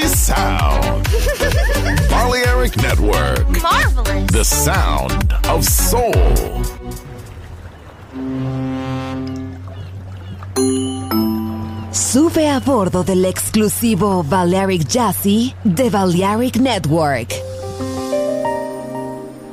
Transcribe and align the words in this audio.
Sound. 0.00 1.06
Balearic 2.08 2.74
Network. 2.78 3.46
Marvelous. 3.62 4.32
The 4.32 4.42
sound 4.42 5.34
of 5.46 5.64
soul. 5.64 6.14
Sube 11.92 12.48
a 12.48 12.58
bordo 12.60 13.04
del 13.04 13.26
exclusivo 13.26 14.22
Balearic 14.22 14.88
Jazzy 14.88 15.54
de 15.62 15.90
Balearic 15.90 16.56
Network. 16.56 17.34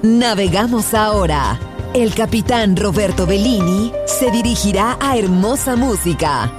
Navegamos 0.04 0.94
ahora. 0.94 1.60
El 1.94 2.14
capitán 2.16 2.78
Roberto 2.78 3.26
Bellini 3.26 3.92
se 4.06 4.32
dirigirá 4.32 4.98
a 5.02 5.18
hermosa 5.18 5.76
música. 5.76 6.59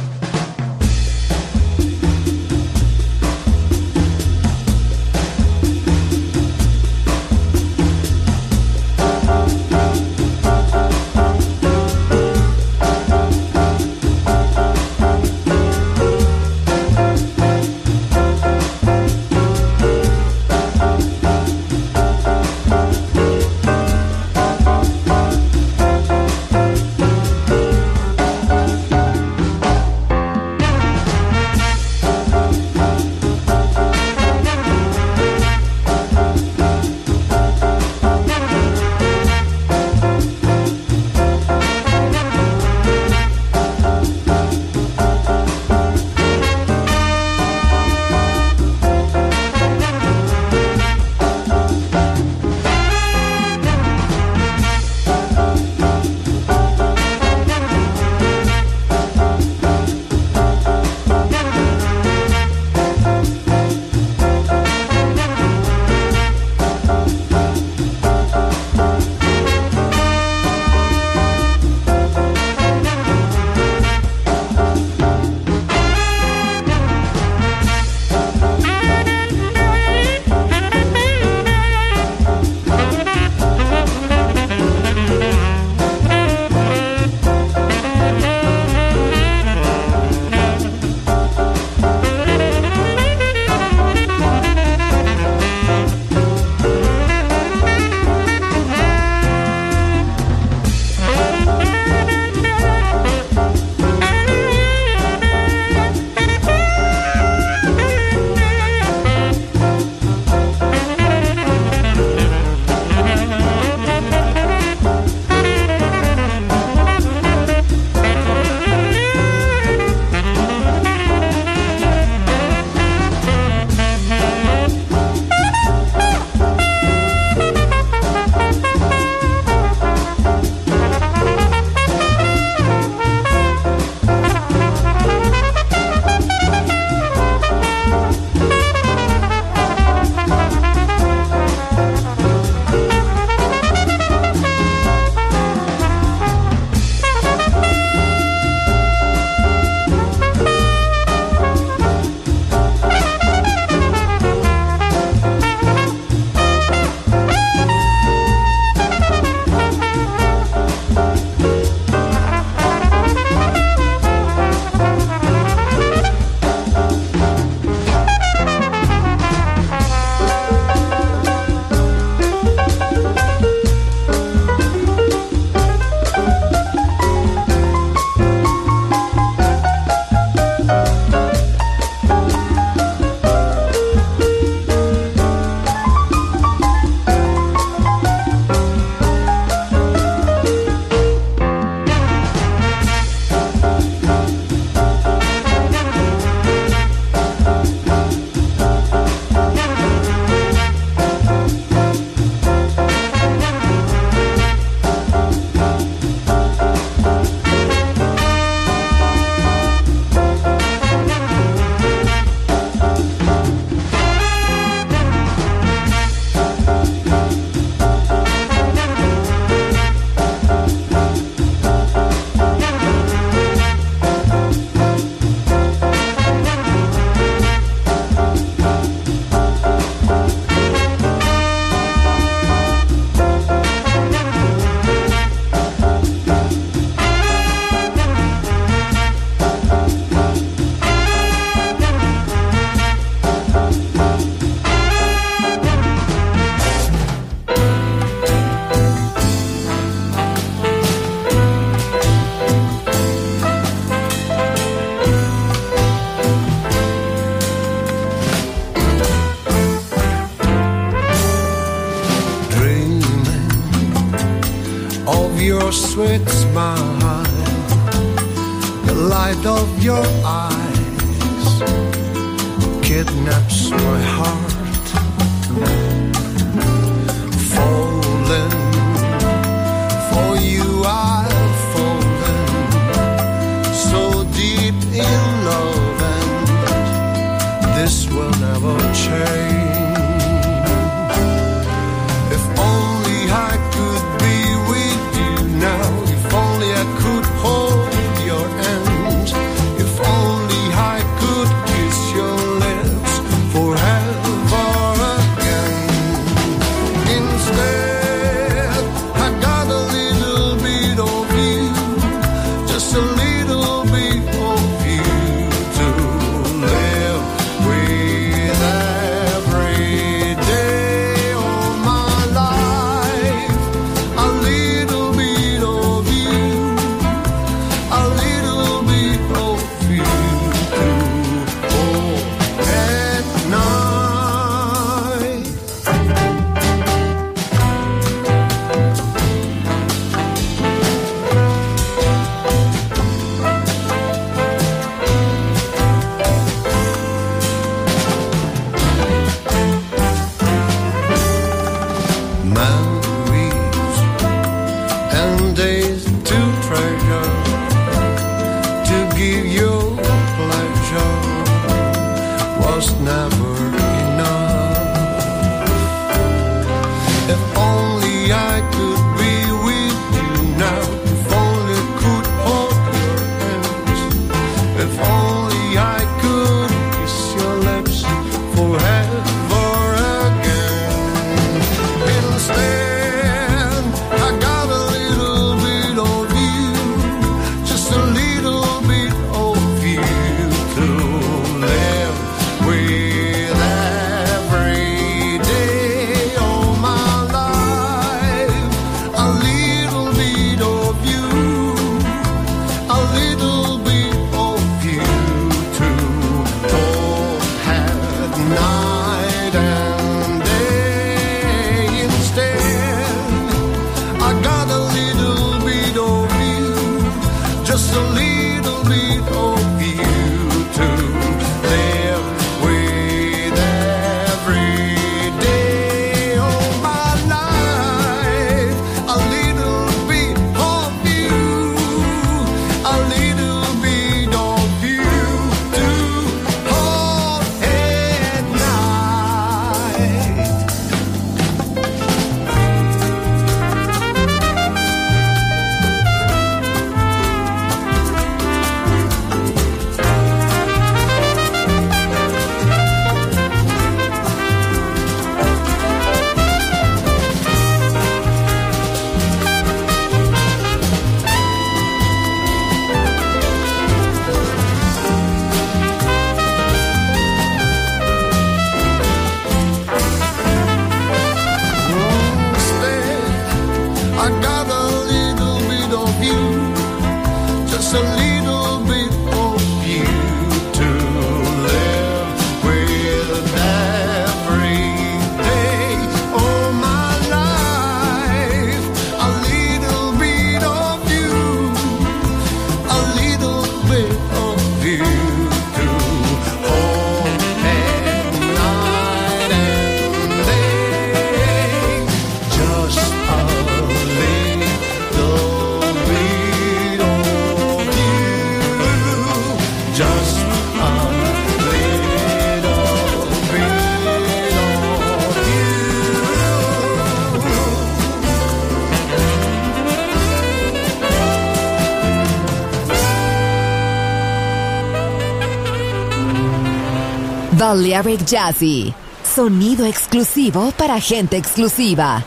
Balearic 527.71 528.25
Jazzy. 528.25 528.93
Sonido 529.23 529.85
exclusivo 529.85 530.73
para 530.73 530.99
gente 530.99 531.37
exclusiva. 531.37 532.21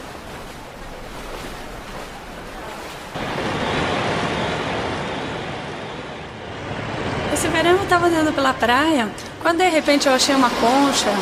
Esse 7.34 7.46
verão 7.48 7.72
eu 7.72 7.82
estava 7.82 8.06
andando 8.06 8.32
pela 8.32 8.54
praia, 8.54 9.10
quando 9.42 9.58
de 9.58 9.68
repente 9.68 10.06
eu 10.06 10.14
achei 10.14 10.34
uma 10.34 10.48
concha 10.48 11.12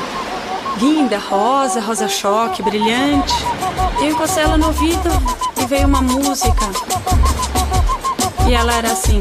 linda, 0.81 1.19
rosa, 1.19 1.81
rosa 1.81 2.07
choque, 2.07 2.63
brilhante. 2.63 3.35
Eu 4.01 4.11
encostei 4.11 4.45
ela 4.45 4.57
no 4.57 4.69
ouvido 4.69 5.11
e 5.61 5.67
veio 5.67 5.89
uma 5.89 6.01
música. 6.01 6.71
E 8.49 8.55
ela 8.55 8.73
era 8.73 8.93
assim. 8.93 9.21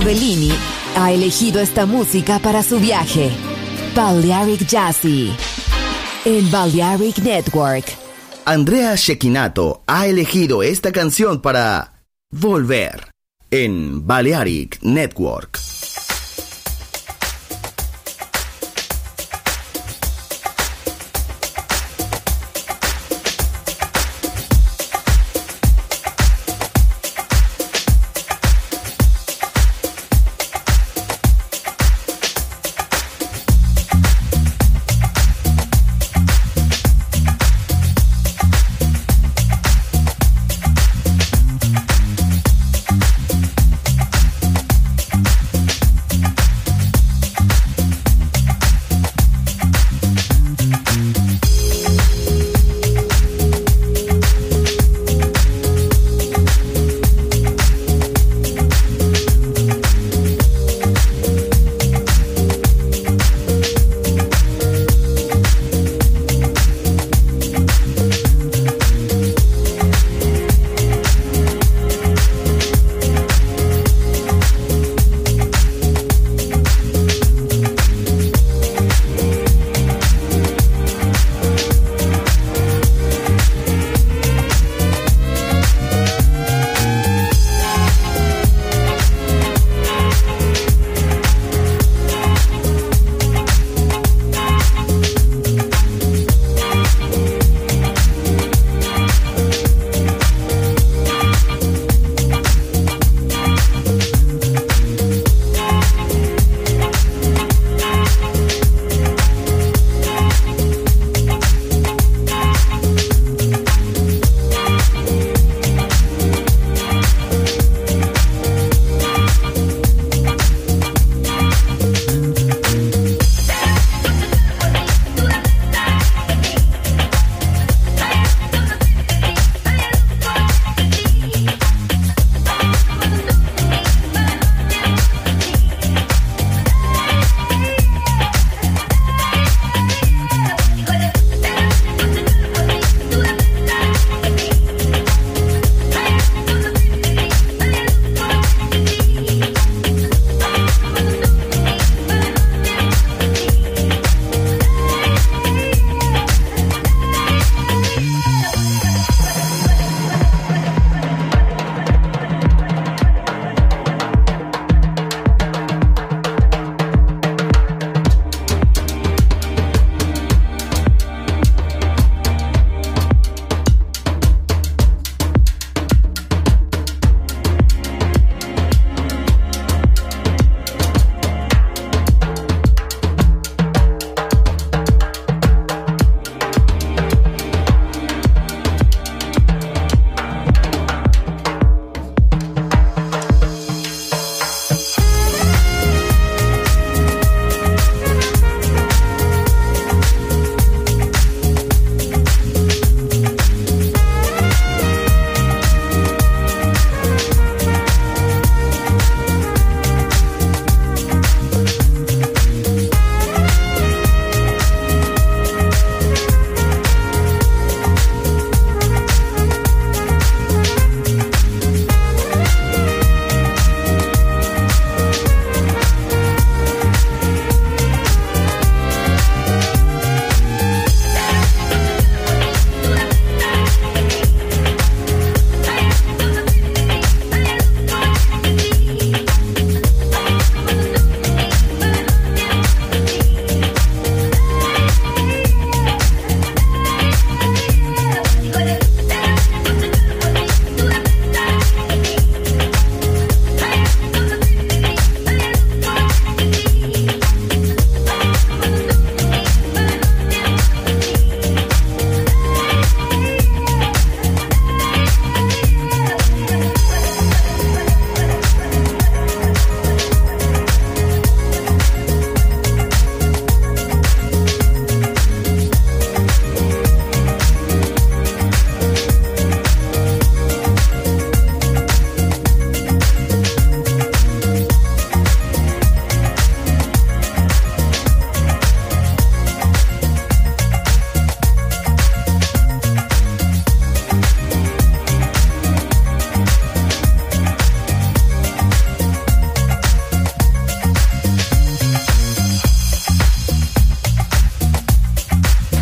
Bellini 0.00 0.50
ha 0.96 1.12
elegido 1.12 1.60
esta 1.60 1.86
música 1.86 2.38
para 2.38 2.62
su 2.62 2.78
viaje. 2.80 3.30
Balearic 3.94 4.66
Jazzy. 4.66 5.32
En 6.24 6.50
Balearic 6.50 7.18
Network. 7.18 7.84
Andrea 8.44 8.94
Shekinato 8.96 9.82
ha 9.86 10.06
elegido 10.06 10.62
esta 10.62 10.90
canción 10.90 11.40
para 11.40 12.02
volver 12.30 13.10
en 13.50 14.06
Balearic 14.06 14.80
Network. 14.82 15.59